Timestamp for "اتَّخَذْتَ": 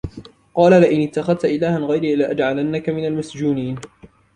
1.07-1.45